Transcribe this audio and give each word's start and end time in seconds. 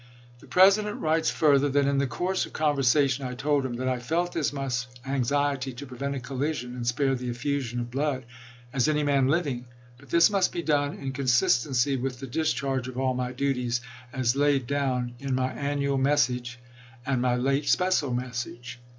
The 0.39 0.47
President 0.47 0.99
writes 0.99 1.29
further 1.29 1.69
that 1.69 1.85
"in 1.85 1.99
the 1.99 2.07
course 2.07 2.47
of 2.47 2.53
conversation 2.53 3.23
I 3.23 3.35
told 3.35 3.63
him 3.63 3.73
that 3.75 3.87
I 3.87 3.99
felt 3.99 4.35
as 4.35 4.51
much 4.51 4.87
anx 5.05 5.29
iety 5.29 5.75
to 5.77 5.85
prevent 5.85 6.15
a 6.15 6.19
collision 6.19 6.73
and 6.73 6.87
spare 6.87 7.13
the 7.13 7.29
effusion 7.29 7.79
of 7.79 7.91
blood 7.91 8.25
as 8.73 8.87
any 8.87 9.03
man 9.03 9.27
living; 9.27 9.65
but 9.99 10.09
this 10.09 10.31
must 10.31 10.51
be 10.51 10.63
done 10.63 10.95
in 10.95 11.11
consistency 11.11 11.97
with 11.97 12.19
the 12.19 12.25
discharge 12.25 12.87
of 12.87 12.97
all 12.97 13.13
my 13.13 13.31
duties 13.31 13.79
as 14.11 14.35
laid 14.35 14.65
down 14.65 15.13
in 15.19 15.35
my 15.35 15.51
annual 15.53 15.99
message 15.99 16.57
and 17.05 17.21
my 17.21 17.35
late 17.35 17.67
special 17.69 18.11
message." 18.11 18.79